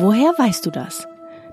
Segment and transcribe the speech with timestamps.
[0.00, 1.08] Woher weißt du das?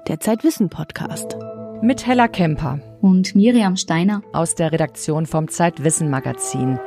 [0.07, 1.35] Der Zeitwissen Podcast.
[1.81, 6.79] Mit Hella Kemper und Miriam Steiner aus der Redaktion vom Zeitwissen Magazin.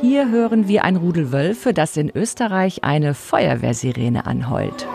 [0.00, 4.86] Hier hören wir ein Rudel Wölfe, das in Österreich eine Feuerwehrsirene anheult.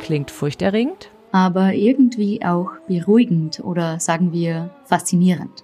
[0.00, 1.08] Klingt furchterregend?
[1.30, 5.62] Aber irgendwie auch beruhigend oder sagen wir faszinierend.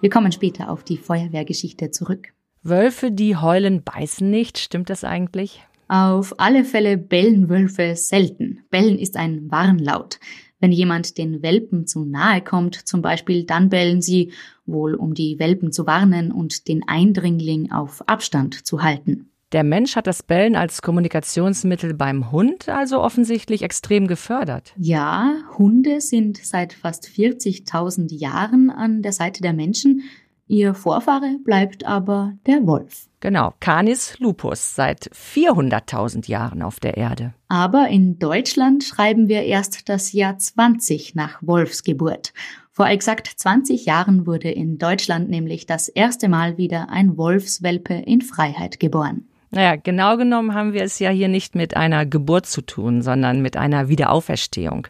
[0.00, 2.32] Wir kommen später auf die Feuerwehrgeschichte zurück.
[2.62, 5.62] Wölfe, die heulen, beißen nicht, stimmt das eigentlich?
[5.88, 8.60] Auf alle Fälle bellen Wölfe selten.
[8.70, 10.18] Bellen ist ein Warnlaut.
[10.60, 14.32] Wenn jemand den Welpen zu nahe kommt, zum Beispiel, dann bellen sie,
[14.66, 19.30] wohl um die Welpen zu warnen und den Eindringling auf Abstand zu halten.
[19.52, 24.74] Der Mensch hat das Bellen als Kommunikationsmittel beim Hund also offensichtlich extrem gefördert.
[24.76, 30.02] Ja, Hunde sind seit fast 40.000 Jahren an der Seite der Menschen.
[30.48, 33.06] Ihr Vorfahre bleibt aber der Wolf.
[33.20, 37.34] Genau, Canis lupus, seit 400.000 Jahren auf der Erde.
[37.48, 42.32] Aber in Deutschland schreiben wir erst das Jahr 20 nach Wolfsgeburt.
[42.72, 48.22] Vor exakt 20 Jahren wurde in Deutschland nämlich das erste Mal wieder ein Wolfswelpe in
[48.22, 49.28] Freiheit geboren.
[49.50, 53.42] Naja, genau genommen haben wir es ja hier nicht mit einer Geburt zu tun, sondern
[53.42, 54.86] mit einer Wiederauferstehung.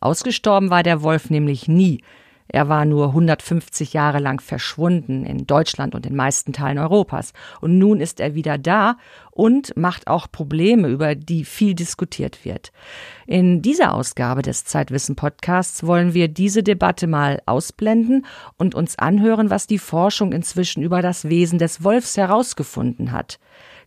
[0.00, 2.02] Ausgestorben war der Wolf nämlich nie.
[2.52, 7.32] Er war nur 150 Jahre lang verschwunden in Deutschland und den meisten Teilen Europas.
[7.60, 8.96] Und nun ist er wieder da
[9.30, 12.72] und macht auch Probleme, über die viel diskutiert wird.
[13.26, 18.26] In dieser Ausgabe des Zeitwissen Podcasts wollen wir diese Debatte mal ausblenden
[18.56, 23.38] und uns anhören, was die Forschung inzwischen über das Wesen des Wolfs herausgefunden hat.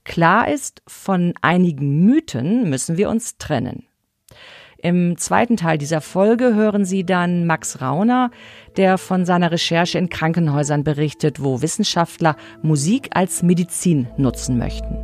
[0.06, 3.88] Klar ist, von einigen Mythen müssen wir uns trennen.
[4.84, 8.32] Im zweiten Teil dieser Folge hören Sie dann Max Rauner,
[8.76, 14.98] der von seiner Recherche in Krankenhäusern berichtet, wo Wissenschaftler Musik als Medizin nutzen möchten.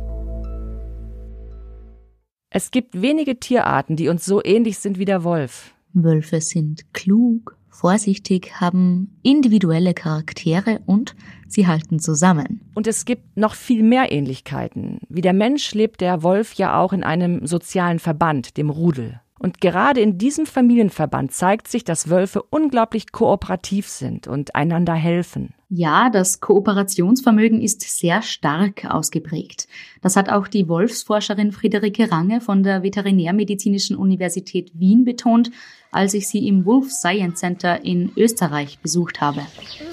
[2.50, 5.72] Es gibt wenige Tierarten, die uns so ähnlich sind wie der Wolf.
[5.94, 11.16] Wölfe sind klug, vorsichtig, haben individuelle Charaktere und
[11.48, 12.60] sie halten zusammen.
[12.74, 14.98] Und es gibt noch viel mehr Ähnlichkeiten.
[15.08, 19.22] Wie der Mensch lebt der Wolf ja auch in einem sozialen Verband, dem Rudel.
[19.42, 25.54] Und gerade in diesem Familienverband zeigt sich, dass Wölfe unglaublich kooperativ sind und einander helfen.
[25.70, 29.66] Ja, das Kooperationsvermögen ist sehr stark ausgeprägt.
[30.02, 35.50] Das hat auch die Wolfsforscherin Friederike Range von der Veterinärmedizinischen Universität Wien betont,
[35.90, 39.40] als ich sie im Wolf Science Center in Österreich besucht habe.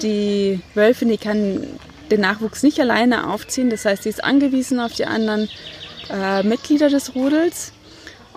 [0.02, 1.62] Die Wölfin, die kann
[2.10, 3.70] den Nachwuchs nicht alleine aufziehen.
[3.70, 5.48] Das heißt, sie ist angewiesen auf die anderen
[6.10, 7.72] äh, Mitglieder des Rudels.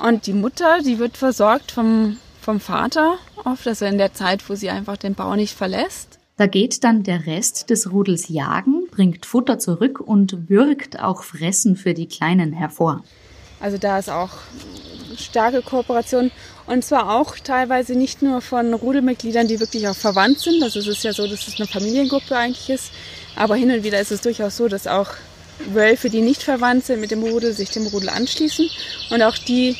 [0.02, 4.56] Und die Mutter, die wird versorgt vom, vom Vater oft, also in der Zeit, wo
[4.56, 6.18] sie einfach den Bau nicht verlässt.
[6.38, 11.76] Da geht dann der Rest des Rudels jagen, bringt Futter zurück und wirkt auch Fressen
[11.76, 13.04] für die Kleinen hervor.
[13.60, 14.32] Also da ist auch
[15.18, 16.32] starke Kooperation
[16.66, 20.64] und zwar auch teilweise nicht nur von Rudelmitgliedern, die wirklich auch verwandt sind.
[20.64, 22.92] Also es ist ja so, dass es eine Familiengruppe eigentlich ist,
[23.36, 25.10] aber hin und wieder ist es durchaus so, dass auch
[25.74, 28.70] Wölfe, die nicht verwandt sind mit dem Rudel, sich dem Rudel anschließen
[29.12, 29.76] und auch die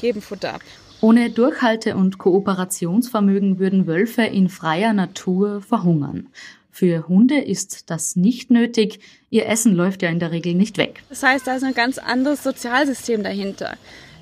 [0.00, 0.62] geben Futter ab.
[1.00, 6.28] Ohne Durchhalte- und Kooperationsvermögen würden Wölfe in freier Natur verhungern.
[6.70, 9.00] Für Hunde ist das nicht nötig.
[9.30, 11.02] Ihr Essen läuft ja in der Regel nicht weg.
[11.08, 13.76] Das heißt, da ist ein ganz anderes Sozialsystem dahinter.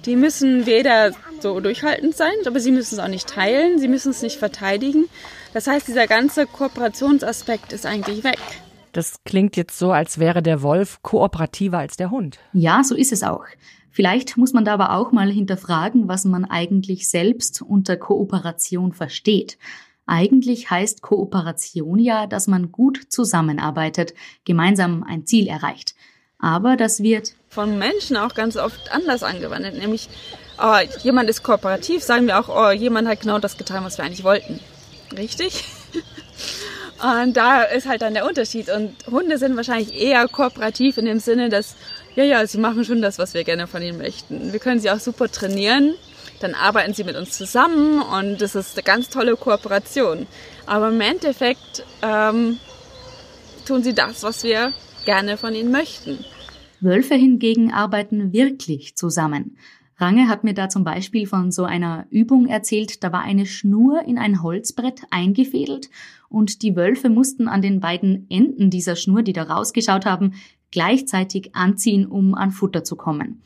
[0.05, 4.11] Die müssen weder so durchhaltend sein, aber sie müssen es auch nicht teilen, sie müssen
[4.11, 5.07] es nicht verteidigen.
[5.55, 8.39] Das heißt, dieser ganze Kooperationsaspekt ist eigentlich weg.
[8.93, 12.39] Das klingt jetzt so, als wäre der Wolf kooperativer als der Hund.
[12.53, 13.45] Ja, so ist es auch.
[13.91, 19.59] Vielleicht muss man da aber auch mal hinterfragen, was man eigentlich selbst unter Kooperation versteht.
[20.07, 24.15] Eigentlich heißt Kooperation ja, dass man gut zusammenarbeitet,
[24.45, 25.95] gemeinsam ein Ziel erreicht.
[26.39, 30.09] Aber das wird von Menschen auch ganz oft anders angewandt, nämlich
[30.59, 34.05] oh, jemand ist kooperativ, sagen wir auch, oh, jemand hat genau das getan, was wir
[34.05, 34.59] eigentlich wollten.
[35.17, 35.65] Richtig?
[37.03, 38.69] Und da ist halt dann der Unterschied.
[38.71, 41.75] Und Hunde sind wahrscheinlich eher kooperativ in dem Sinne, dass,
[42.15, 44.53] ja, ja, sie machen schon das, was wir gerne von ihnen möchten.
[44.53, 45.95] Wir können sie auch super trainieren.
[46.41, 50.27] Dann arbeiten sie mit uns zusammen und das ist eine ganz tolle Kooperation.
[50.67, 52.59] Aber im Endeffekt ähm,
[53.67, 54.73] tun sie das, was wir
[55.05, 56.25] gerne von ihnen möchten.
[56.81, 59.57] Wölfe hingegen arbeiten wirklich zusammen.
[59.99, 64.03] Range hat mir da zum Beispiel von so einer Übung erzählt, da war eine Schnur
[64.07, 65.91] in ein Holzbrett eingefädelt
[66.29, 70.35] und die Wölfe mussten an den beiden Enden dieser Schnur, die da rausgeschaut haben,
[70.71, 73.43] gleichzeitig anziehen, um an Futter zu kommen.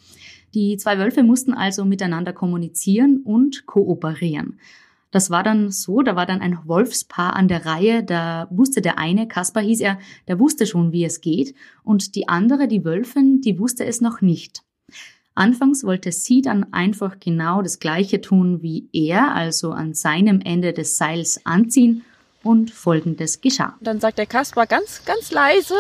[0.55, 4.59] Die zwei Wölfe mussten also miteinander kommunizieren und kooperieren.
[5.11, 8.99] Das war dann so, da war dann ein Wolfspaar an der Reihe, da wusste der
[8.99, 9.99] eine, Kaspar hieß er,
[10.29, 11.55] der wusste schon, wie es geht,
[11.85, 14.63] und die andere, die Wölfin, die wusste es noch nicht.
[15.37, 20.73] Anfangs wollte sie dann einfach genau das gleiche tun wie er, also an seinem Ende
[20.73, 22.05] des Seils anziehen
[22.43, 23.75] und folgendes geschah.
[23.83, 25.75] Dann sagt der Kaspar ganz, ganz leise,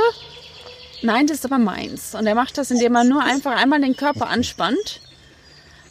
[1.02, 2.14] nein, das ist aber meins.
[2.14, 5.00] Und er macht das, indem er nur einfach einmal den Körper anspannt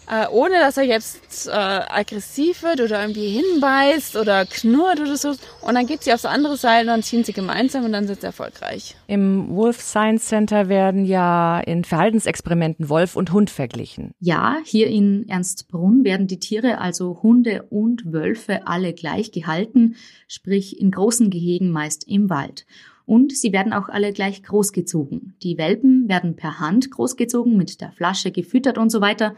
[0.09, 5.29] äh, ohne dass er jetzt äh, aggressiv wird oder irgendwie hinbeißt oder knurrt oder so.
[5.61, 8.21] Und dann geht sie aufs andere Seil und dann ziehen sie gemeinsam und dann sind
[8.21, 8.95] sie erfolgreich.
[9.07, 14.11] Im Wolf Science Center werden ja in Verhaltensexperimenten Wolf und Hund verglichen.
[14.19, 19.95] Ja, hier in Ernstbrunn werden die Tiere, also Hunde und Wölfe, alle gleich gehalten,
[20.27, 22.65] sprich in großen Gehegen meist im Wald.
[23.05, 25.35] Und sie werden auch alle gleich großgezogen.
[25.43, 29.35] Die Welpen werden per Hand großgezogen, mit der Flasche gefüttert und so weiter.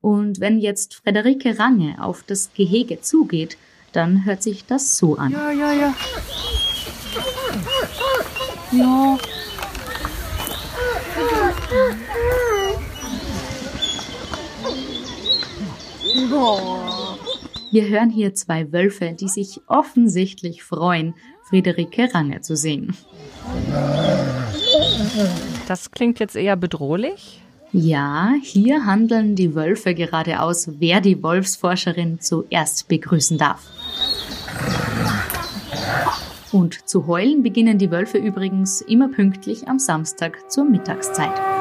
[0.00, 3.58] Und wenn jetzt Frederike Range auf das Gehege zugeht,
[3.92, 5.32] dann hört sich das so an.
[5.32, 5.94] Ja, ja, ja.
[8.72, 9.18] Ja.
[17.72, 21.14] Wir hören hier zwei Wölfe, die sich offensichtlich freuen,
[21.48, 22.96] Friederike Range zu sehen.
[25.68, 27.42] Das klingt jetzt eher bedrohlich.
[27.72, 33.62] Ja, hier handeln die Wölfe gerade aus, wer die Wolfsforscherin zuerst begrüßen darf.
[36.50, 41.59] Und zu heulen beginnen die Wölfe übrigens immer pünktlich am Samstag zur Mittagszeit.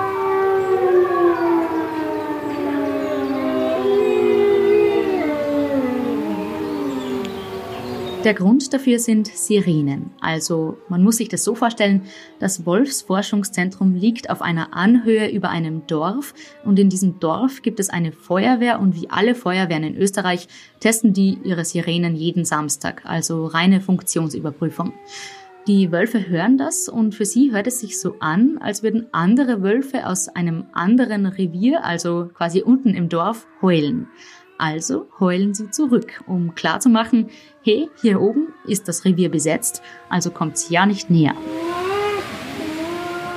[8.25, 10.11] Der Grund dafür sind Sirenen.
[10.19, 12.01] Also man muss sich das so vorstellen,
[12.39, 16.33] das Wolfsforschungszentrum liegt auf einer Anhöhe über einem Dorf
[16.65, 20.49] und in diesem Dorf gibt es eine Feuerwehr und wie alle Feuerwehren in Österreich
[20.81, 24.91] testen die ihre Sirenen jeden Samstag, also reine Funktionsüberprüfung.
[25.67, 29.61] Die Wölfe hören das und für sie hört es sich so an, als würden andere
[29.61, 34.07] Wölfe aus einem anderen Revier, also quasi unten im Dorf, heulen.
[34.59, 37.29] Also heulen sie zurück, um klarzumachen,
[37.63, 41.33] hey, hier oben ist das Revier besetzt, also kommt sie ja nicht näher.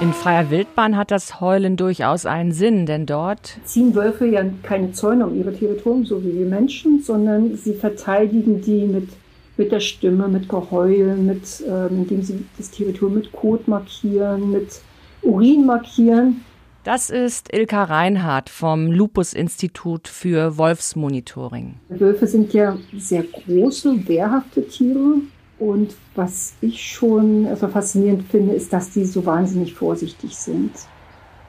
[0.00, 4.90] In freier Wildbahn hat das Heulen durchaus einen Sinn, denn dort ziehen Wölfe ja keine
[4.90, 9.08] Zäune um ihre Territorium, so wie wir Menschen, sondern sie verteidigen die mit,
[9.56, 14.80] mit der Stimme, mit Geheul, mit, äh, indem sie das Territorium mit Kot markieren, mit
[15.22, 16.44] Urin markieren.
[16.84, 21.74] Das ist Ilka Reinhardt vom Lupus-Institut für Wolfsmonitoring.
[21.88, 25.18] Wölfe sind ja sehr große, wehrhafte Tiere.
[25.60, 30.72] Und was ich schon also faszinierend finde, ist, dass die so wahnsinnig vorsichtig sind.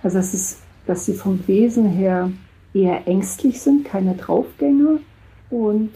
[0.04, 2.30] Also es ist, dass sie vom Wesen her
[2.76, 5.00] eher ängstlich sind, keine Draufgänger.
[5.50, 5.90] Und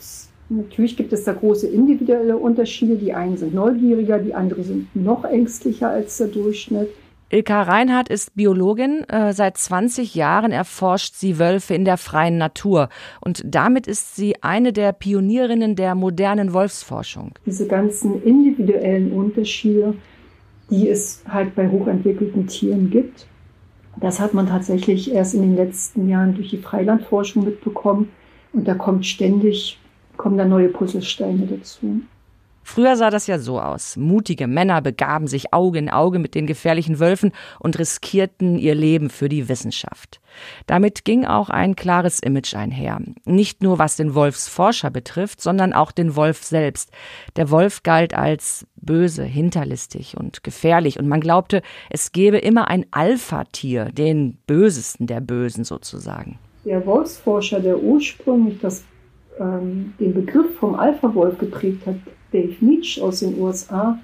[0.50, 2.96] natürlich gibt es da große individuelle Unterschiede.
[2.96, 6.90] Die einen sind neugieriger, die anderen sind noch ängstlicher als der Durchschnitt.
[7.30, 9.04] Ilka Reinhardt ist Biologin.
[9.10, 12.88] Äh, seit 20 Jahren erforscht sie Wölfe in der freien Natur.
[13.20, 17.34] Und damit ist sie eine der Pionierinnen der modernen Wolfsforschung.
[17.46, 19.96] Diese ganzen individuellen Unterschiede,
[20.70, 23.28] die es halt bei hochentwickelten Tieren gibt,
[24.00, 28.10] das hat man tatsächlich erst in den letzten Jahren durch die Freilandforschung mitbekommen.
[28.54, 29.78] Und da kommt ständig,
[30.16, 32.02] kommen da neue Puzzlesteine dazu.
[32.68, 33.96] Früher sah das ja so aus.
[33.96, 37.32] Mutige Männer begaben sich Auge in Auge mit den gefährlichen Wölfen
[37.62, 40.20] und riskierten ihr Leben für die Wissenschaft.
[40.66, 43.00] Damit ging auch ein klares Image einher.
[43.24, 46.92] Nicht nur was den Wolfsforscher betrifft, sondern auch den Wolf selbst.
[47.38, 52.86] Der Wolf galt als böse, hinterlistig und gefährlich und man glaubte, es gebe immer ein
[52.92, 56.38] Alpha-Tier, den bösesten der Bösen sozusagen.
[56.66, 58.84] Der Wolfsforscher, der ursprünglich das,
[59.40, 61.96] ähm, den Begriff vom Alpha-Wolf geprägt hat,
[62.32, 64.00] Dave Nietzsche aus den USA,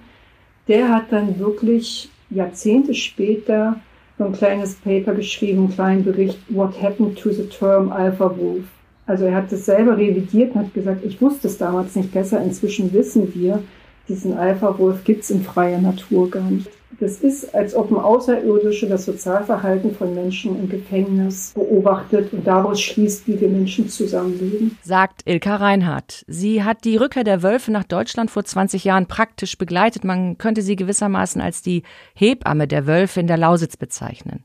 [0.68, 3.80] der hat dann wirklich Jahrzehnte später
[4.18, 8.66] so ein kleines Paper geschrieben, einen kleinen Bericht, What Happened to the Term Alpha Wolf.
[9.06, 12.42] Also er hat es selber revidiert und hat gesagt, ich wusste es damals nicht besser,
[12.42, 13.62] inzwischen wissen wir,
[14.08, 16.70] diesen Alpha-Wolf gibt es in freier Natur gar nicht.
[17.00, 22.82] Das ist, als ob ein Außerirdische das Sozialverhalten von Menschen im Gefängnis beobachtet und daraus
[22.82, 24.78] schließt, wie wir Menschen zusammenleben.
[24.84, 26.24] Sagt Ilka Reinhardt.
[26.28, 30.04] Sie hat die Rückkehr der Wölfe nach Deutschland vor 20 Jahren praktisch begleitet.
[30.04, 31.84] Man könnte sie gewissermaßen als die
[32.14, 34.44] Hebamme der Wölfe in der Lausitz bezeichnen.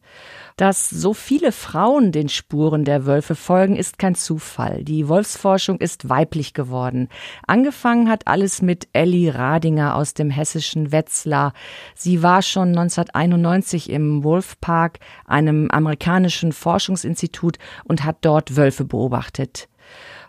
[0.58, 4.82] Dass so viele Frauen den Spuren der Wölfe folgen, ist kein Zufall.
[4.82, 7.08] Die Wolfsforschung ist weiblich geworden.
[7.46, 11.52] Angefangen hat alles mit Elli Radinger aus dem hessischen Wetzlar.
[11.94, 19.68] Sie war schon 1991 im Wolfpark, einem amerikanischen Forschungsinstitut, und hat dort Wölfe beobachtet.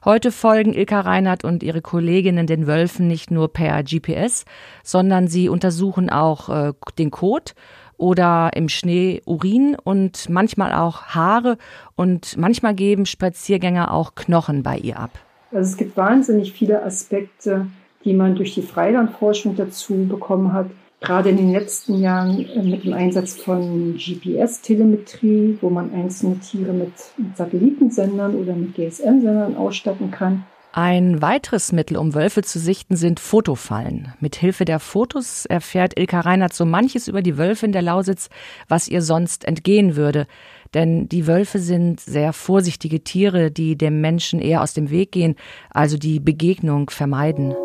[0.05, 4.45] Heute folgen Ilka Reinhardt und ihre Kolleginnen den Wölfen nicht nur per GPS,
[4.81, 7.53] sondern sie untersuchen auch äh, den Kot
[7.97, 11.57] oder im Schnee Urin und manchmal auch Haare
[11.97, 15.11] und manchmal geben Spaziergänger auch Knochen bei ihr ab.
[15.51, 17.67] Also es gibt wahnsinnig viele Aspekte,
[18.05, 20.67] die man durch die Freilandforschung dazu bekommen hat.
[21.01, 26.73] Gerade in den letzten Jahren äh, mit dem Einsatz von GPS-Telemetrie, wo man einzelne Tiere
[26.73, 26.91] mit
[27.35, 30.43] Satellitensendern oder mit GSM-Sendern ausstatten kann.
[30.71, 34.13] Ein weiteres Mittel, um Wölfe zu sichten, sind Fotofallen.
[34.19, 38.29] Mit Hilfe der Fotos erfährt Ilka Reinhardt so manches über die Wölfe in der Lausitz,
[38.67, 40.27] was ihr sonst entgehen würde.
[40.75, 45.35] Denn die Wölfe sind sehr vorsichtige Tiere, die dem Menschen eher aus dem Weg gehen,
[45.71, 47.55] also die Begegnung vermeiden.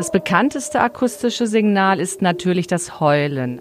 [0.00, 3.60] Das bekannteste akustische Signal ist natürlich das Heulen.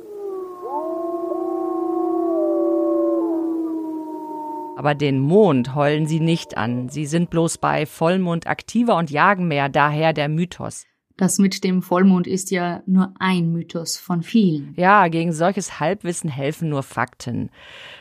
[4.78, 6.88] Aber den Mond heulen sie nicht an.
[6.88, 10.86] Sie sind bloß bei Vollmond aktiver und jagen mehr, daher der Mythos.
[11.18, 14.74] Das mit dem Vollmond ist ja nur ein Mythos von vielen.
[14.78, 17.50] Ja, gegen solches Halbwissen helfen nur Fakten.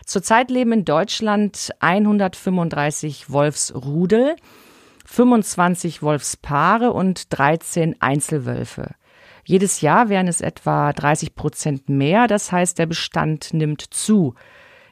[0.06, 4.36] Zurzeit leben in Deutschland 135 Wolfsrudel,
[5.10, 8.94] 25 Wolfspaare und 13 Einzelwölfe.
[9.44, 14.34] Jedes Jahr wären es etwa 30 Prozent mehr, das heißt, der Bestand nimmt zu.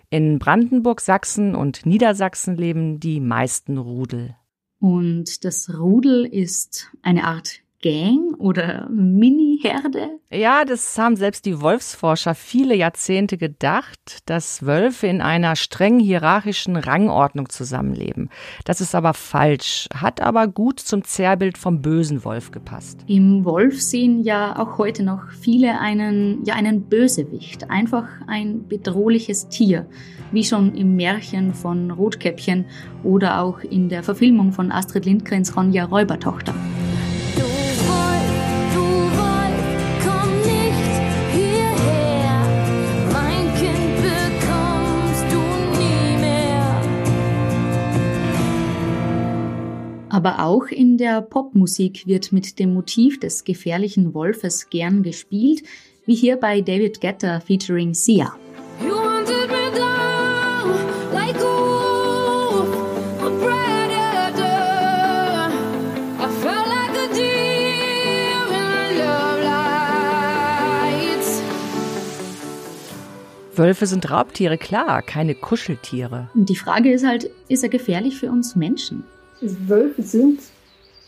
[0.09, 4.35] In Brandenburg, Sachsen und Niedersachsen leben die meisten Rudel.
[4.81, 10.19] Und das Rudel ist eine Art Gang oder Mini-Herde?
[10.31, 16.77] Ja, das haben selbst die Wolfsforscher viele Jahrzehnte gedacht, dass Wölfe in einer streng hierarchischen
[16.77, 18.31] Rangordnung zusammenleben.
[18.65, 23.01] Das ist aber falsch, hat aber gut zum Zerrbild vom bösen Wolf gepasst.
[23.07, 29.49] Im Wolf sehen ja auch heute noch viele einen, ja, einen Bösewicht, einfach ein bedrohliches
[29.49, 29.87] Tier,
[30.33, 32.67] wie schon im Märchen von Rotkäppchen
[33.05, 36.55] oder auch in der Verfilmung von Astrid Lindgrens Ronja Räubertochter.
[50.17, 55.63] Aber auch in der Popmusik wird mit dem Motiv des gefährlichen Wolfes gern gespielt,
[56.07, 58.35] wie hier bei David Guetta featuring Sia.
[73.55, 76.31] Wölfe sind Raubtiere, klar, keine Kuscheltiere.
[76.35, 79.05] Und die Frage ist halt, ist er gefährlich für uns Menschen?
[79.41, 80.41] Wölfe sind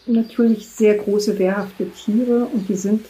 [0.06, 3.06] natürlich sehr große, wehrhafte Tiere und die sind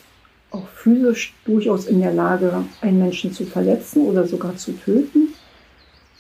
[0.51, 5.35] auch physisch durchaus in der Lage, einen Menschen zu verletzen oder sogar zu töten.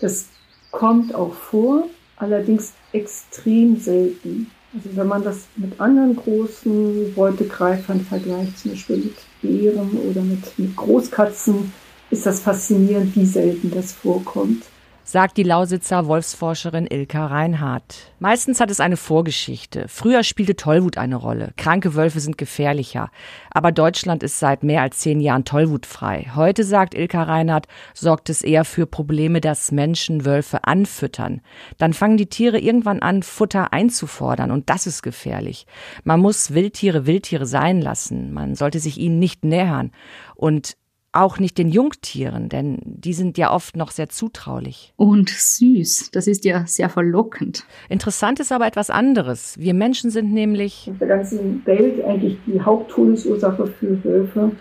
[0.00, 0.26] Das
[0.71, 4.50] kommt auch vor, allerdings extrem selten.
[4.75, 10.59] Also wenn man das mit anderen großen Beutegreifern vergleicht, zum Beispiel mit Bären oder mit,
[10.59, 11.73] mit Großkatzen,
[12.11, 14.62] ist das faszinierend, wie selten das vorkommt
[15.11, 18.12] sagt die Lausitzer Wolfsforscherin Ilka Reinhardt.
[18.19, 19.87] Meistens hat es eine Vorgeschichte.
[19.88, 21.55] Früher spielte Tollwut eine Rolle.
[21.57, 23.11] Kranke Wölfe sind gefährlicher.
[23.50, 26.27] Aber Deutschland ist seit mehr als zehn Jahren tollwutfrei.
[26.35, 31.41] Heute, sagt Ilka Reinhardt, sorgt es eher für Probleme, dass Menschen Wölfe anfüttern.
[31.79, 35.67] Dann fangen die Tiere irgendwann an, Futter einzufordern und das ist gefährlich.
[36.05, 38.35] Man muss Wildtiere Wildtiere sein lassen.
[38.35, 39.91] Man sollte sich ihnen nicht nähern.
[40.35, 40.77] Und
[41.12, 44.93] auch nicht den Jungtieren, denn die sind ja oft noch sehr zutraulich.
[44.97, 47.65] Und süß, das ist ja sehr verlockend.
[47.88, 49.57] Interessant ist aber etwas anderes.
[49.59, 50.87] Wir Menschen sind nämlich.
[50.87, 54.53] In der ganzen Welt eigentlich die Haupttodesursache für Wölfe.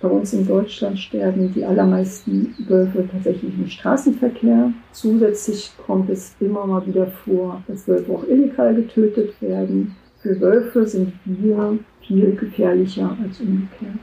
[0.00, 4.72] Bei uns in Deutschland sterben die allermeisten Wölfe tatsächlich im Straßenverkehr.
[4.90, 9.94] Zusätzlich kommt es immer mal wieder vor, dass Wölfe auch illegal getötet werden.
[10.20, 13.98] Für Wölfe sind wir viel gefährlicher als umgekehrt.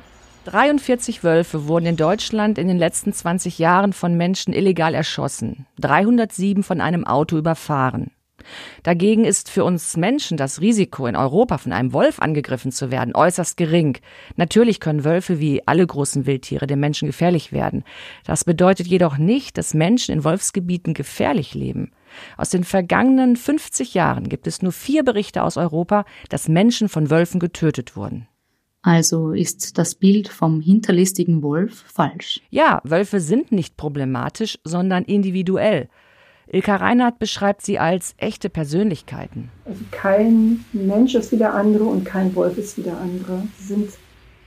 [0.45, 6.63] 43 Wölfe wurden in Deutschland in den letzten 20 Jahren von Menschen illegal erschossen, 307
[6.63, 8.11] von einem Auto überfahren.
[8.83, 13.13] Dagegen ist für uns Menschen das Risiko, in Europa von einem Wolf angegriffen zu werden,
[13.13, 13.97] äußerst gering.
[14.37, 17.83] Natürlich können Wölfe wie alle großen Wildtiere dem Menschen gefährlich werden.
[18.25, 21.91] Das bedeutet jedoch nicht, dass Menschen in Wolfsgebieten gefährlich leben.
[22.37, 27.09] Aus den vergangenen 50 Jahren gibt es nur vier Berichte aus Europa, dass Menschen von
[27.09, 28.28] Wölfen getötet wurden.
[28.81, 32.41] Also ist das Bild vom hinterlistigen Wolf falsch.
[32.49, 35.89] Ja, Wölfe sind nicht problematisch, sondern individuell.
[36.51, 39.51] Ilka Reinhardt beschreibt sie als echte Persönlichkeiten.
[39.65, 43.43] Also kein Mensch ist wie der andere und kein Wolf ist wie der andere.
[43.57, 43.89] Sie sind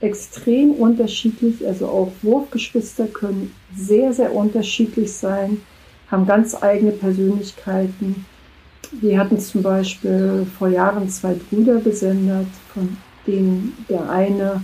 [0.01, 5.61] extrem unterschiedlich, also auch Wurfgeschwister können sehr, sehr unterschiedlich sein,
[6.11, 8.25] haben ganz eigene Persönlichkeiten.
[8.99, 14.61] Wir hatten zum Beispiel vor Jahren zwei Brüder besendet, von denen der eine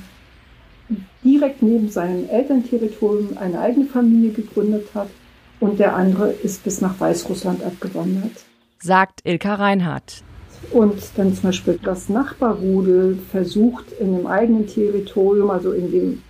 [1.23, 5.09] direkt neben seinem Elternterritorium eine eigene Familie gegründet hat
[5.59, 8.31] und der andere ist bis nach Weißrussland abgewandert.
[8.79, 10.23] Sagt Ilka Reinhardt.
[10.71, 16.21] Und dann zum Beispiel das Nachbarrudel versucht in dem eigenen Territorium, also in dem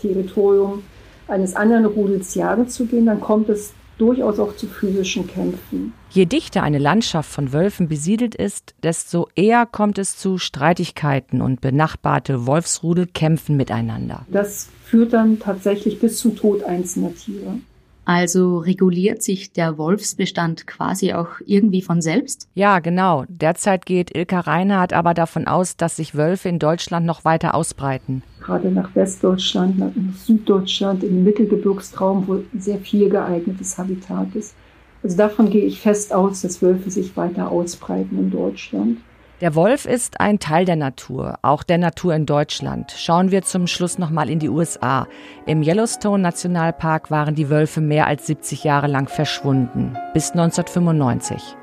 [0.00, 0.82] Territorium
[1.28, 5.92] eines anderen Rudels jagen zu gehen, dann kommt es durchaus auch zu physischen Kämpfen.
[6.10, 11.60] Je dichter eine Landschaft von Wölfen besiedelt ist, desto eher kommt es zu Streitigkeiten und
[11.60, 14.26] benachbarte Wolfsrudel kämpfen miteinander.
[14.30, 17.58] Das führt dann tatsächlich bis zum Tod einzelner Tiere.
[18.04, 22.48] Also reguliert sich der Wolfsbestand quasi auch irgendwie von selbst?
[22.54, 23.24] Ja, genau.
[23.28, 28.22] Derzeit geht Ilka Reinhardt aber davon aus, dass sich Wölfe in Deutschland noch weiter ausbreiten.
[28.40, 34.54] Gerade nach Westdeutschland, nach Süddeutschland, im Mittelgebirgstraum, wo sehr viel geeignetes Habitat ist.
[35.02, 38.98] Also davon gehe ich fest aus, dass Wölfe sich weiter ausbreiten in Deutschland.
[39.40, 42.92] Der Wolf ist ein Teil der Natur, auch der Natur in Deutschland.
[42.94, 45.06] Schauen wir zum Schluss nochmal in die USA.
[45.46, 51.56] Im Yellowstone Nationalpark waren die Wölfe mehr als 70 Jahre lang verschwunden, bis 1995.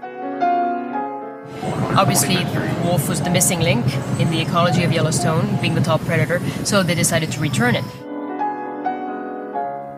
[1.96, 2.48] Obviously,
[2.84, 3.86] wolf was the missing link
[4.17, 7.84] in the ecology of Yellowstone, being the top predator, so they decided to return it.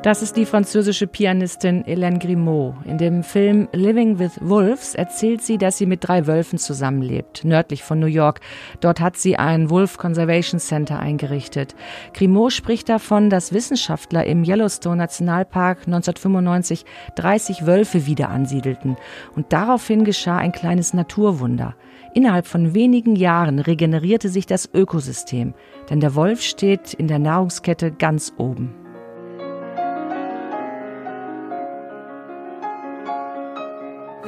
[0.02, 2.74] Das ist die französische Pianistin Hélène Grimaud.
[2.86, 7.84] In dem Film Living with Wolves erzählt sie, dass sie mit drei Wölfen zusammenlebt, nördlich
[7.84, 8.40] von New York.
[8.80, 11.76] Dort hat sie ein Wolf Conservation Center eingerichtet.
[12.14, 18.96] Grimaud spricht davon, dass Wissenschaftler im Yellowstone Nationalpark 1995 30 Wölfe wieder ansiedelten.
[19.36, 21.76] Und daraufhin geschah ein kleines Naturwunder.
[22.14, 25.56] Innerhalb von wenigen Jahren regenerierte sich das Ökosystem,
[25.90, 28.74] denn der Wolf steht in der Nahrungskette ganz oben.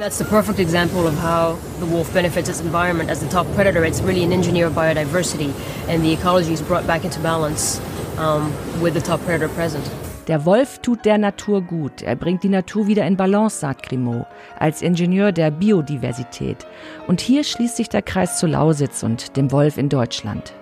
[0.02, 3.08] That's the perfect example of how the wolf benefits its environment.
[3.08, 5.54] As the top predator, it's really an engineer of biodiversity,
[5.86, 7.80] and the ecology is brought back into balance
[8.18, 9.88] um, with the top predator present.
[10.26, 12.02] Der Wolf tut der Natur gut.
[12.02, 14.26] Er bringt die Natur wieder in Balance, sagt Grimaud,
[14.58, 16.66] als Ingenieur der Biodiversität.
[17.06, 20.52] Und hier schließt sich der Kreis zu Lausitz und dem Wolf in Deutschland.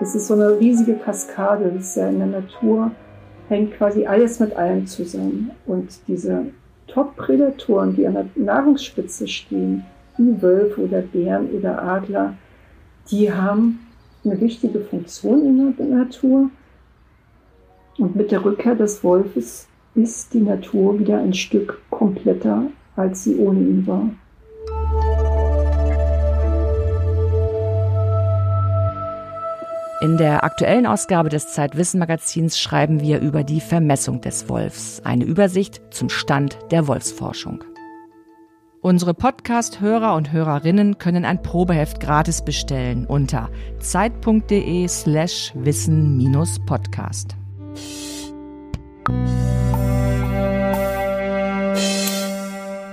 [0.00, 2.92] Es ist so eine riesige Kaskade, das ist ja in der Natur
[3.48, 5.50] hängt quasi alles mit allem zusammen.
[5.66, 6.46] Und diese
[6.88, 9.84] Top-Prädatoren, die an der Nahrungsspitze stehen,
[10.18, 12.34] wie Wölfe oder Bären oder Adler,
[13.10, 13.80] die haben
[14.24, 16.50] eine wichtige Funktion in der Natur.
[17.98, 23.36] Und mit der Rückkehr des Wolfes ist die Natur wieder ein Stück kompletter, als sie
[23.36, 24.10] ohne ihn war.
[30.02, 35.80] In der aktuellen Ausgabe des Zeitwissen-Magazins schreiben wir über die Vermessung des Wolfs, eine Übersicht
[35.92, 37.62] zum Stand der Wolfsforschung.
[38.80, 47.36] Unsere Podcast-Hörer und Hörerinnen können ein Probeheft gratis bestellen unter zeit.de slash wissen-podcast.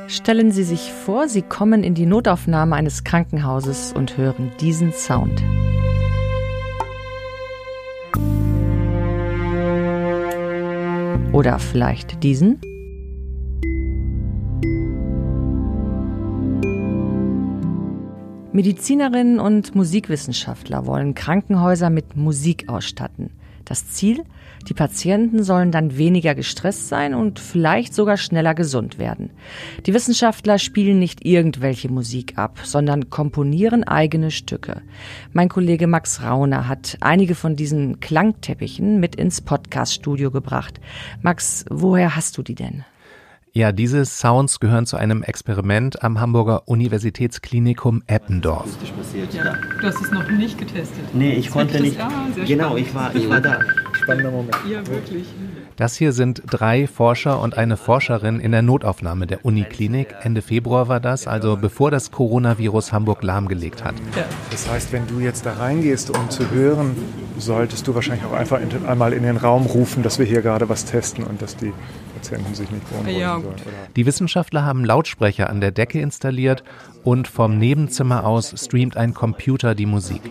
[0.08, 5.42] Stellen Sie sich vor, Sie kommen in die Notaufnahme eines Krankenhauses und hören diesen Sound.
[11.40, 12.60] Oder vielleicht diesen?
[18.52, 23.30] Medizinerinnen und Musikwissenschaftler wollen Krankenhäuser mit Musik ausstatten.
[23.70, 24.24] Das Ziel?
[24.68, 29.30] Die Patienten sollen dann weniger gestresst sein und vielleicht sogar schneller gesund werden.
[29.86, 34.82] Die Wissenschaftler spielen nicht irgendwelche Musik ab, sondern komponieren eigene Stücke.
[35.34, 40.82] Mein Kollege Max Rauner hat einige von diesen Klangteppichen mit ins Podcaststudio gebracht.
[41.22, 42.84] Max, woher hast du die denn?
[43.52, 48.68] Ja, diese Sounds gehören zu einem Experiment am Hamburger Universitätsklinikum Eppendorf.
[49.32, 51.04] Ja, du hast es noch nicht getestet.
[51.14, 52.00] Nee, ich konnte nicht.
[52.00, 52.12] Ah,
[52.46, 53.60] genau, ich war, ich war da.
[53.94, 54.56] Spannender Moment.
[54.70, 55.26] Ja, wirklich.
[55.78, 60.14] Das hier sind drei Forscher und eine Forscherin in der Notaufnahme der Uniklinik.
[60.22, 63.96] Ende Februar war das, also bevor das Coronavirus Hamburg lahmgelegt hat.
[64.52, 66.96] Das heißt, wenn du jetzt da reingehst, um zu hören,
[67.38, 70.70] solltest du wahrscheinlich auch einfach in, einmal in den Raum rufen, dass wir hier gerade
[70.70, 71.74] was testen und dass die
[72.20, 73.56] Patienten sich nicht beunruhigen Ja, sollen.
[73.96, 76.64] Die Wissenschaftler haben Lautsprecher an der Decke installiert
[77.04, 80.22] und vom Nebenzimmer aus streamt ein Computer die Musik.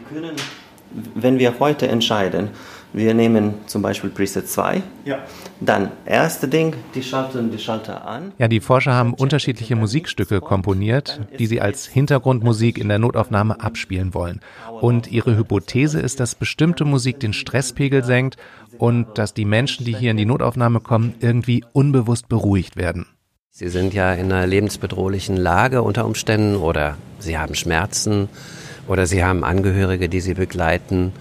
[1.15, 2.51] Wenn wir heute entscheiden,
[2.93, 4.83] Wir nehmen zum Beispiel Preset 2.
[5.05, 5.19] Ja.
[5.61, 8.33] Dann, erste Ding, die schalten die Schalter an.
[8.39, 14.15] Ja, die Forscher haben unterschiedliche Musikstücke komponiert, die sie als Hintergrundmusik in der Notaufnahme abspielen
[14.15, 14.41] wollen.
[14.81, 18.37] Und ihre Hypothese ist, dass bestimmte Musik den Stresspegel senkt
[18.79, 23.07] und dass die Menschen, die hier in die Notaufnahme kommen, irgendwie unbewusst beruhigt werden.
[23.51, 28.29] Sie sind ja in einer lebensbedrohlichen Lage unter Umständen oder sie haben Schmerzen
[28.87, 31.13] oder sie haben Angehörige, die sie begleiten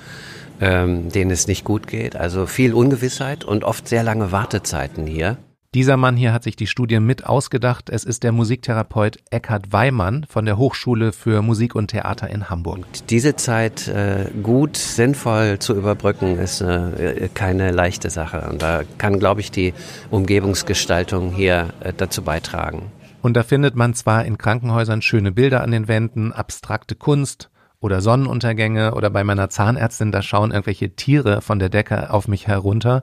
[0.61, 2.15] ähm, denen es nicht gut geht.
[2.15, 5.37] Also viel Ungewissheit und oft sehr lange Wartezeiten hier.
[5.73, 7.89] Dieser Mann hier hat sich die Studie mit ausgedacht.
[7.89, 12.77] Es ist der Musiktherapeut Eckhard Weimann von der Hochschule für Musik und Theater in Hamburg.
[12.77, 18.47] Und diese Zeit äh, gut, sinnvoll zu überbrücken, ist äh, keine leichte Sache.
[18.49, 19.73] Und da kann, glaube ich, die
[20.09, 22.91] Umgebungsgestaltung hier äh, dazu beitragen.
[23.21, 27.49] Und da findet man zwar in Krankenhäusern schöne Bilder an den Wänden, abstrakte Kunst,
[27.87, 32.45] oder Sonnenuntergänge oder bei meiner Zahnärztin, da schauen irgendwelche Tiere von der Decke auf mich
[32.45, 33.01] herunter.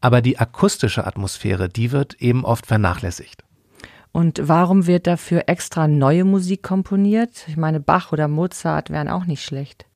[0.00, 3.44] Aber die akustische Atmosphäre, die wird eben oft vernachlässigt.
[4.10, 7.44] Und warum wird dafür extra neue Musik komponiert?
[7.46, 9.86] Ich meine, Bach oder Mozart wären auch nicht schlecht.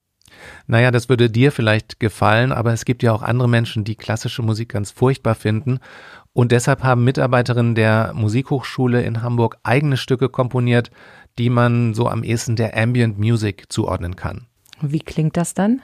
[0.67, 4.43] Naja, das würde dir vielleicht gefallen, aber es gibt ja auch andere Menschen, die klassische
[4.43, 5.81] Musik ganz furchtbar finden.
[6.33, 10.91] Und deshalb haben Mitarbeiterinnen der Musikhochschule in Hamburg eigene Stücke komponiert,
[11.41, 14.47] die man so am ehesten der Ambient Music zuordnen kann.
[14.83, 15.81] Wie klingt das dann?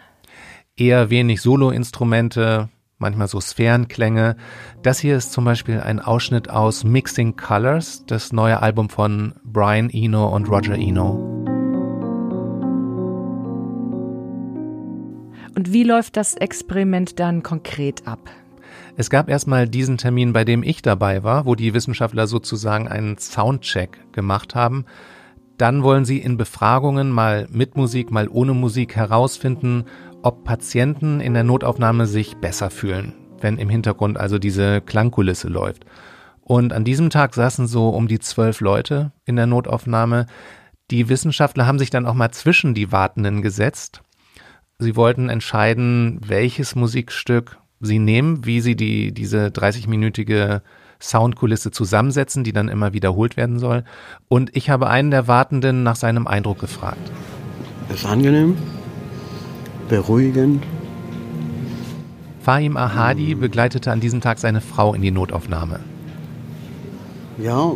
[0.76, 4.36] Eher wenig Soloinstrumente, manchmal so Sphärenklänge.
[4.82, 9.88] Das hier ist zum Beispiel ein Ausschnitt aus Mixing Colors, das neue Album von Brian
[9.88, 11.14] Eno und Roger Eno.
[15.54, 18.28] Und wie läuft das Experiment dann konkret ab?
[18.98, 23.16] Es gab erstmal diesen Termin, bei dem ich dabei war, wo die Wissenschaftler sozusagen einen
[23.16, 24.84] Soundcheck gemacht haben.
[25.58, 29.84] Dann wollen sie in Befragungen mal mit Musik, mal ohne Musik herausfinden,
[30.22, 35.86] ob Patienten in der Notaufnahme sich besser fühlen, wenn im Hintergrund also diese Klangkulisse läuft.
[36.42, 40.26] Und an diesem Tag saßen so um die zwölf Leute in der Notaufnahme.
[40.90, 44.02] Die Wissenschaftler haben sich dann auch mal zwischen die Wartenden gesetzt.
[44.78, 50.60] Sie wollten entscheiden, welches Musikstück sie nehmen, wie sie die, diese 30-minütige
[51.00, 53.84] Soundkulisse zusammensetzen, die dann immer wiederholt werden soll.
[54.28, 57.10] Und ich habe einen der Wartenden nach seinem Eindruck gefragt.
[57.88, 58.56] Es ist angenehm,
[59.88, 60.62] beruhigend.
[62.40, 65.80] Fahim Ahadi begleitete an diesem Tag seine Frau in die Notaufnahme.
[67.38, 67.72] Ja,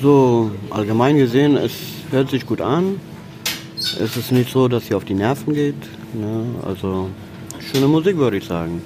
[0.00, 1.72] so allgemein gesehen, es
[2.10, 3.00] hört sich gut an.
[3.76, 5.74] Es ist nicht so, dass sie auf die Nerven geht.
[6.14, 6.46] Ne?
[6.66, 7.10] Also
[7.60, 8.82] schöne Musik, würde ich sagen.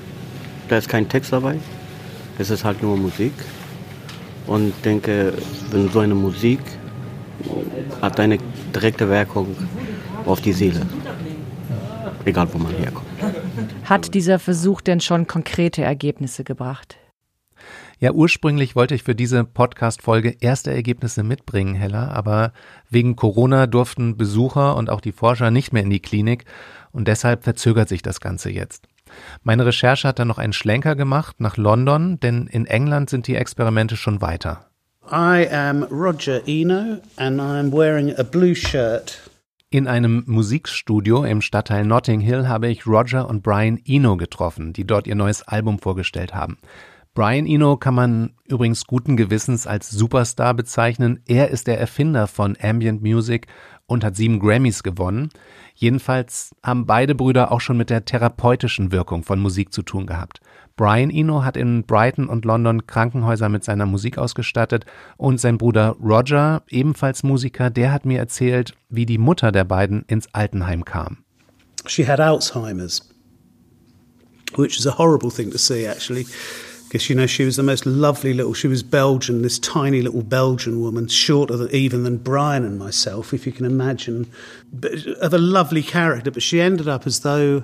[0.69, 1.59] Da ist kein Text dabei.
[2.41, 3.35] Es ist halt nur Musik.
[4.47, 5.35] Und denke,
[5.71, 6.61] wenn so eine Musik
[8.01, 8.39] hat eine
[8.75, 9.55] direkte Wirkung
[10.25, 10.81] auf die Seele.
[12.25, 13.07] Egal, wo man herkommt.
[13.85, 16.97] Hat dieser Versuch denn schon konkrete Ergebnisse gebracht?
[17.99, 22.55] Ja, ursprünglich wollte ich für diese Podcast-Folge erste Ergebnisse mitbringen, Hella, aber
[22.89, 26.47] wegen Corona durften Besucher und auch die Forscher nicht mehr in die Klinik
[26.91, 28.89] und deshalb verzögert sich das Ganze jetzt.
[29.43, 33.37] Meine Recherche hat dann noch einen Schlenker gemacht nach London, denn in England sind die
[33.37, 34.67] Experimente schon weiter.
[35.11, 39.31] I am Roger Eno and I'm wearing a blue shirt.
[39.73, 44.85] In einem Musikstudio im Stadtteil Notting Hill habe ich Roger und Brian Eno getroffen, die
[44.85, 46.59] dort ihr neues Album vorgestellt haben.
[47.13, 51.21] Brian Eno kann man übrigens guten Gewissens als Superstar bezeichnen.
[51.27, 53.49] Er ist der Erfinder von Ambient Music
[53.87, 55.31] und hat sieben Grammys gewonnen.
[55.75, 60.41] Jedenfalls haben beide Brüder auch schon mit der therapeutischen Wirkung von Musik zu tun gehabt.
[60.77, 65.97] Brian Eno hat in Brighton und London Krankenhäuser mit seiner Musik ausgestattet und sein Bruder
[66.01, 71.25] Roger, ebenfalls Musiker, der hat mir erzählt, wie die Mutter der beiden ins Altenheim kam.
[71.87, 73.03] She had Alzheimer's,
[74.57, 76.27] which is a horrible thing to see actually.
[76.91, 78.53] Because you know she was the most lovely little.
[78.53, 83.47] She was Belgian, this tiny little Belgian woman, shorter even than Brian and myself, if
[83.47, 84.27] you can imagine,
[84.73, 86.33] but of a lovely character.
[86.33, 87.63] But she ended up as though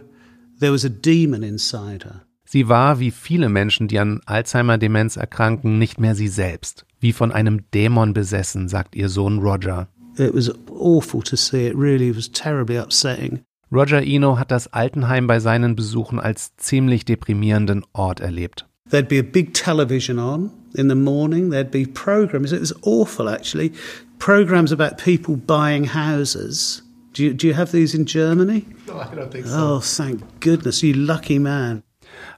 [0.61, 2.23] there was a demon inside her.
[2.45, 7.33] Sie war, wie viele Menschen, die an Alzheimer-Demenz erkranken, nicht mehr sie selbst, wie von
[7.33, 9.89] einem Dämon besessen, sagt ihr Sohn Roger.
[10.17, 11.67] It was awful to see.
[11.67, 13.41] It really was terribly upsetting.
[13.73, 18.67] Roger Eno hat das Altenheim bei seinen Besuchen als ziemlich deprimierenden Ort erlebt.
[18.91, 21.51] There'd be a big television on in the morning.
[21.51, 22.53] There'd be programs.
[22.53, 23.73] It was awful, actually.
[24.19, 26.83] Programs about people buying houses.
[27.13, 28.67] Do you, do you have these in Germany?
[28.87, 29.57] No, I don't think so.
[29.57, 31.83] Oh, thank goodness, you lucky man.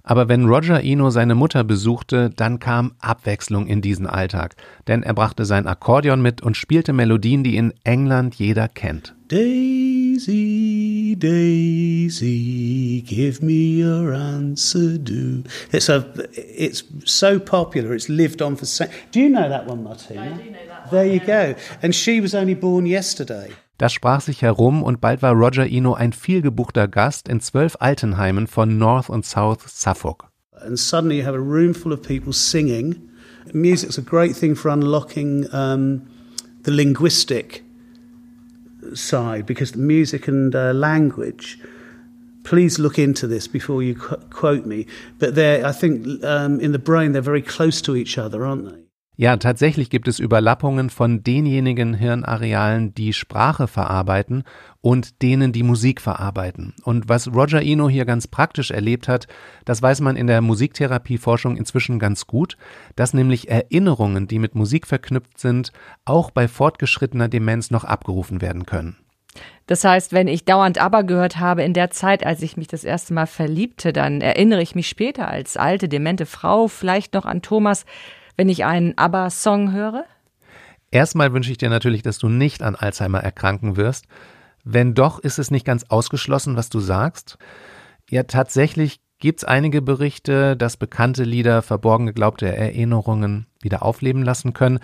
[0.02, 4.56] Aber wenn Roger Eno seine Mutter besuchte, dann kam Abwechslung in diesen Alltag.
[4.86, 9.14] Denn er brachte sein Akkordeon mit und spielte Melodien, die in England jeder kennt.
[9.30, 15.44] Days Daisy, Daisy, give me your answer, do.
[15.70, 17.94] It's a, it's so popular.
[17.94, 18.66] It's lived on for.
[19.12, 20.22] Do you know that one, Martina?
[20.22, 20.90] I do know that.
[20.90, 21.54] There you go.
[21.82, 23.52] And she was only born yesterday.
[23.78, 28.48] Das sprach sich herum und bald war Roger Eno ein vielgebuchter Gast in zwölf Altenheimen
[28.48, 30.24] von North und South Suffolk.
[30.50, 33.08] And suddenly you have a room full of people singing.
[33.52, 36.08] Music's a great thing for unlocking um,
[36.64, 37.62] the linguistic
[38.94, 41.58] side because the music and uh, language.
[42.44, 44.86] Please look into this before you qu quote me.
[45.18, 48.64] But they're, I think, um, in the brain, they're very close to each other, aren't
[48.64, 48.87] they?
[49.20, 54.44] Ja, tatsächlich gibt es Überlappungen von denjenigen Hirnarealen, die Sprache verarbeiten
[54.80, 56.72] und denen, die Musik verarbeiten.
[56.84, 59.26] Und was Roger Eno hier ganz praktisch erlebt hat,
[59.64, 62.56] das weiß man in der Musiktherapieforschung inzwischen ganz gut,
[62.94, 65.72] dass nämlich Erinnerungen, die mit Musik verknüpft sind,
[66.04, 68.98] auch bei fortgeschrittener Demenz noch abgerufen werden können.
[69.66, 72.84] Das heißt, wenn ich dauernd aber gehört habe in der Zeit, als ich mich das
[72.84, 77.42] erste Mal verliebte, dann erinnere ich mich später als alte, demente Frau vielleicht noch an
[77.42, 77.84] Thomas,
[78.38, 80.04] wenn ich einen ABBA-Song höre?
[80.90, 84.06] Erstmal wünsche ich dir natürlich, dass du nicht an Alzheimer erkranken wirst.
[84.64, 87.36] Wenn doch, ist es nicht ganz ausgeschlossen, was du sagst.
[88.08, 94.52] Ja, tatsächlich gibt es einige Berichte, dass bekannte Lieder verborgen geglaubte Erinnerungen wieder aufleben lassen
[94.52, 94.78] können.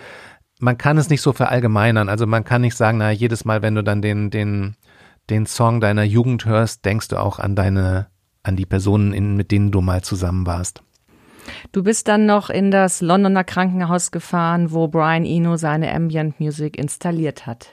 [0.59, 2.09] Man kann es nicht so verallgemeinern.
[2.09, 4.75] Also man kann nicht sagen, na, jedes Mal, wenn du dann den, den,
[5.29, 8.07] den Song deiner Jugend hörst, denkst du auch an deine,
[8.43, 10.83] an die Personen, in, mit denen du mal zusammen warst.
[11.71, 16.77] Du bist dann noch in das Londoner Krankenhaus gefahren, wo Brian Eno seine Ambient Music
[16.77, 17.69] installiert hat.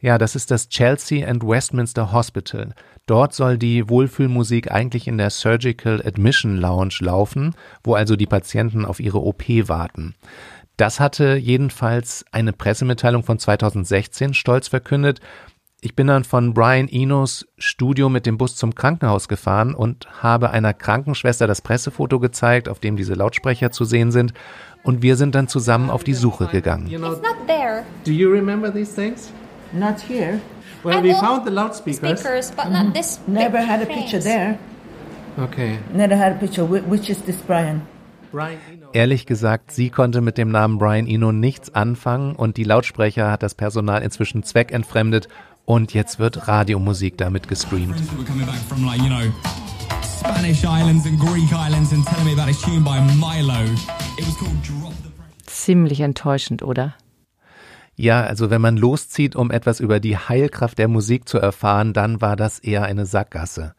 [0.00, 2.74] Ja, das ist das Chelsea and Westminster Hospital.
[3.06, 8.84] Dort soll die Wohlfühlmusik eigentlich in der Surgical Admission Lounge laufen, wo also die Patienten
[8.84, 10.14] auf ihre OP warten.
[10.76, 15.20] Das hatte jedenfalls eine Pressemitteilung von 2016 stolz verkündet
[15.84, 20.50] ich bin dann von Brian Enos Studio mit dem Bus zum Krankenhaus gefahren und habe
[20.50, 24.32] einer Krankenschwester das Pressefoto gezeigt, auf dem diese Lautsprecher zu sehen sind.
[24.84, 26.86] Und wir sind dann zusammen auf die Suche gegangen.
[26.86, 27.82] It's not there.
[28.06, 29.32] Do you remember these things?
[29.72, 30.40] Not here.
[30.84, 32.20] Well, we found the loudspeakers.
[32.20, 33.18] Speakers, but not this.
[33.26, 34.58] Never had a picture there.
[35.36, 35.78] Okay.
[35.92, 36.64] Never had a picture.
[36.64, 37.82] Which is this Brian?
[38.92, 43.42] Ehrlich gesagt, sie konnte mit dem Namen Brian Eno nichts anfangen und die Lautsprecher hat
[43.42, 45.28] das Personal inzwischen zweckentfremdet
[45.64, 48.00] und jetzt wird Radiomusik damit gestreamt.
[55.46, 56.94] Ziemlich enttäuschend, oder?
[57.94, 62.20] Ja, also wenn man loszieht, um etwas über die Heilkraft der Musik zu erfahren, dann
[62.20, 63.74] war das eher eine Sackgasse.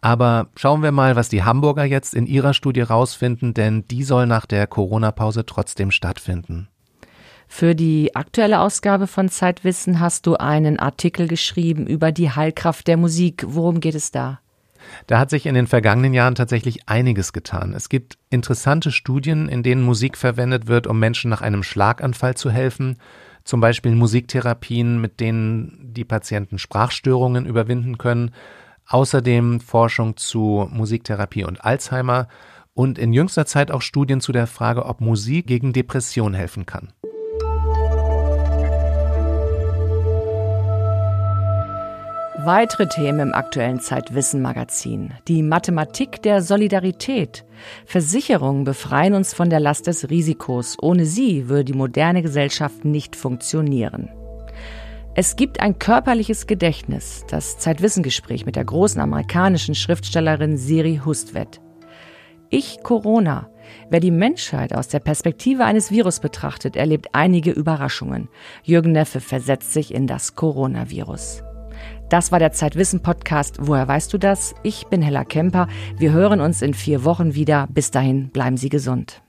[0.00, 4.26] Aber schauen wir mal, was die Hamburger jetzt in ihrer Studie rausfinden, denn die soll
[4.26, 6.68] nach der Corona-Pause trotzdem stattfinden.
[7.48, 12.98] Für die aktuelle Ausgabe von Zeitwissen hast du einen Artikel geschrieben über die Heilkraft der
[12.98, 13.44] Musik.
[13.48, 14.38] Worum geht es da?
[15.06, 17.74] Da hat sich in den vergangenen Jahren tatsächlich einiges getan.
[17.74, 22.50] Es gibt interessante Studien, in denen Musik verwendet wird, um Menschen nach einem Schlaganfall zu
[22.50, 22.98] helfen.
[23.44, 28.30] Zum Beispiel Musiktherapien, mit denen die Patienten Sprachstörungen überwinden können.
[28.86, 32.28] Außerdem Forschung zu Musiktherapie und Alzheimer.
[32.74, 36.92] Und in jüngster Zeit auch Studien zu der Frage, ob Musik gegen Depression helfen kann.
[42.48, 45.12] Weitere Themen im aktuellen Zeitwissen-Magazin.
[45.28, 47.44] Die Mathematik der Solidarität.
[47.84, 50.78] Versicherungen befreien uns von der Last des Risikos.
[50.80, 54.08] Ohne sie würde die moderne Gesellschaft nicht funktionieren.
[55.14, 57.26] Es gibt ein körperliches Gedächtnis.
[57.28, 61.60] Das Zeitwissengespräch mit der großen amerikanischen Schriftstellerin Siri Hustvedt.
[62.48, 63.50] Ich Corona.
[63.90, 68.30] Wer die Menschheit aus der Perspektive eines Virus betrachtet, erlebt einige Überraschungen.
[68.62, 71.42] Jürgen Neffe versetzt sich in das Coronavirus.
[72.08, 73.56] Das war der Zeitwissen-Podcast.
[73.60, 74.54] Woher weißt du das?
[74.62, 75.68] Ich bin Hella Kemper.
[75.98, 77.66] Wir hören uns in vier Wochen wieder.
[77.70, 79.22] Bis dahin bleiben Sie gesund.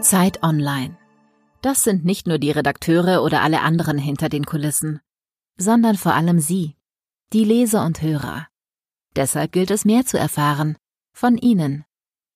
[0.00, 0.96] Zeit Online.
[1.60, 5.00] Das sind nicht nur die Redakteure oder alle anderen hinter den Kulissen,
[5.56, 6.76] sondern vor allem Sie,
[7.32, 8.46] die Leser und Hörer.
[9.16, 10.76] Deshalb gilt es mehr zu erfahren.
[11.16, 11.84] Von Ihnen.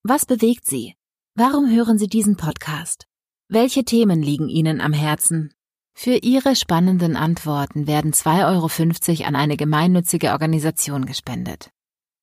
[0.03, 0.95] Was bewegt Sie?
[1.35, 3.07] Warum hören Sie diesen Podcast?
[3.49, 5.53] Welche Themen liegen Ihnen am Herzen?
[6.01, 11.71] Für Ihre spannenden Antworten werden 2,50 Euro an eine gemeinnützige Organisation gespendet.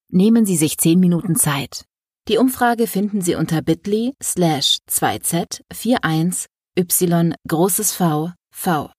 [0.09, 1.83] Nehmen Sie sich 10 Minuten Zeit.
[2.29, 8.89] Die Umfrage finden Sie unter bit.ly slash 2z41 y großes V V.